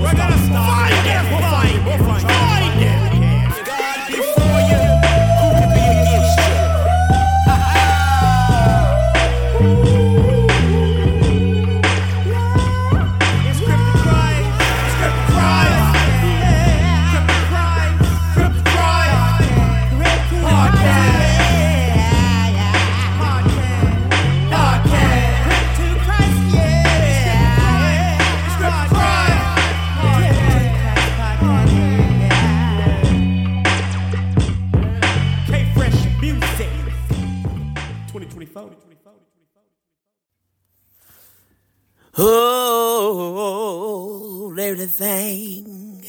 We're 0.00 0.14
gonna 0.14 0.38
fire! 0.48 0.97
Oh, 42.20 44.52
everything, 44.58 46.04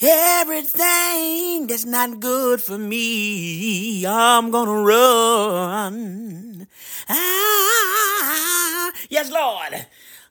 everything 0.00 1.66
that's 1.66 1.84
not 1.84 2.20
good 2.20 2.62
for 2.62 2.78
me, 2.78 4.06
I'm 4.06 4.50
gonna 4.50 4.82
run. 4.82 6.66
Ah, 7.08 8.92
yes, 9.10 9.30
Lord, 9.30 9.74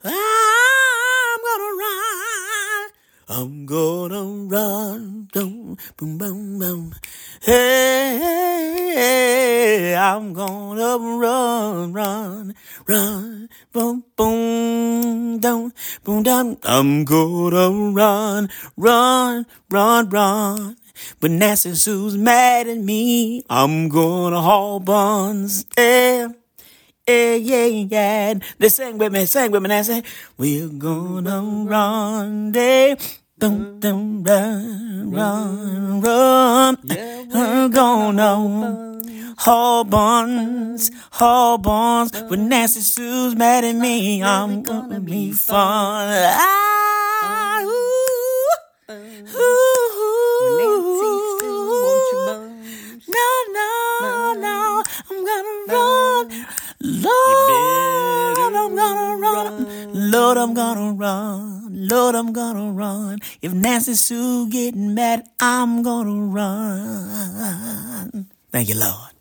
I'm 0.04 1.40
gonna 1.48 1.72
run. 1.84 2.90
I'm 3.30 3.66
gonna 3.66 4.24
run. 4.48 5.28
Boom, 5.34 5.78
boom, 5.98 6.18
boom. 6.18 6.94
Hey, 7.48 9.16
I'm 9.96 10.34
gonna 10.34 10.98
run, 11.00 11.94
run, 11.94 12.54
run, 12.86 13.48
boom, 13.72 14.04
boom, 14.18 15.40
down, 15.40 15.72
boom, 16.04 16.24
down. 16.24 16.58
I'm 16.64 17.06
gonna 17.06 17.72
run, 17.94 18.50
run, 18.76 19.46
run, 19.70 20.10
run. 20.10 20.76
But 21.22 21.32
Nancy 21.32 21.74
Sue's 21.76 22.18
mad 22.18 22.68
at 22.68 22.80
me. 22.80 23.46
I'm 23.50 23.88
gonna 23.88 24.42
haul 24.42 24.82
buns. 24.82 25.66
Yeah. 25.78 26.28
Yeah, 27.08 27.36
yeah, 27.36 27.66
yeah. 27.66 28.34
They 28.60 28.68
sang 28.68 28.98
with 28.98 29.14
me, 29.14 29.26
sang 29.26 29.52
with 29.52 29.64
me, 29.64 29.70
Nancy. 29.70 30.04
We're 30.38 30.68
gonna 30.68 31.40
run, 31.64 32.52
day. 32.52 32.98
Dum, 33.40 33.80
dum, 33.80 34.24
run, 34.24 35.12
run, 35.12 35.87
run. 36.02 36.78
We're 36.88 37.70
gonna 37.70 38.98
haul 39.38 39.84
buns, 39.84 40.92
haul 41.12 41.58
buns. 41.58 42.12
When 42.28 42.50
Nancy 42.50 42.82
Sue's 42.82 43.36
mad 43.36 43.64
at 43.64 43.76
me, 43.76 44.24
I'm 44.24 44.64
gonna 44.64 45.00
be 45.00 45.32
fun. 45.32 46.08
Ah, 46.10 47.62
ooh, 47.64 48.48
ooh, 48.90 49.78
no, 53.08 53.30
no, 53.58 54.34
no. 54.38 54.84
I'm 55.10 55.26
gonna 55.26 55.56
run. 55.68 56.46
Lord, 56.82 58.38
I'm 58.38 58.76
gonna 58.76 59.18
run. 59.18 59.67
Lord, 59.94 60.38
I'm 60.38 60.54
gonna 60.54 60.94
run. 60.94 61.70
Lord, 61.72 62.16
I'm 62.16 62.34
gonna 62.34 62.72
run. 62.72 63.20
If 63.42 63.54
Nancy 63.54 63.96
Sue 63.96 64.50
getting 64.50 64.94
mad, 64.94 65.28
I'm 65.40 65.84
gonna 65.84 66.28
run. 66.34 68.28
Thank 68.52 68.70
you, 68.70 68.76
Lord. 68.76 69.17